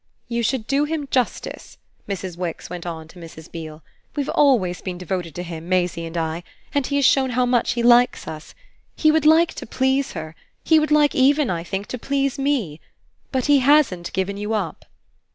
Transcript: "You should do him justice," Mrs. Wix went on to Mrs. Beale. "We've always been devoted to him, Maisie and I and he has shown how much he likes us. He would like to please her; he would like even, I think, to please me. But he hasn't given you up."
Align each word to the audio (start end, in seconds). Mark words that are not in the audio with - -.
"You 0.27 0.41
should 0.41 0.65
do 0.65 0.85
him 0.85 1.07
justice," 1.11 1.77
Mrs. 2.09 2.35
Wix 2.35 2.71
went 2.71 2.87
on 2.87 3.07
to 3.09 3.19
Mrs. 3.19 3.51
Beale. 3.51 3.83
"We've 4.15 4.29
always 4.33 4.81
been 4.81 4.97
devoted 4.97 5.35
to 5.35 5.43
him, 5.43 5.69
Maisie 5.69 6.07
and 6.07 6.17
I 6.17 6.41
and 6.73 6.87
he 6.87 6.95
has 6.95 7.05
shown 7.05 7.29
how 7.29 7.45
much 7.45 7.73
he 7.73 7.83
likes 7.83 8.27
us. 8.27 8.55
He 8.95 9.11
would 9.11 9.27
like 9.27 9.53
to 9.53 9.67
please 9.67 10.13
her; 10.13 10.35
he 10.63 10.79
would 10.79 10.89
like 10.89 11.13
even, 11.13 11.51
I 11.51 11.63
think, 11.63 11.85
to 11.89 11.99
please 11.99 12.39
me. 12.39 12.81
But 13.31 13.45
he 13.45 13.59
hasn't 13.59 14.11
given 14.11 14.37
you 14.37 14.53
up." 14.55 14.85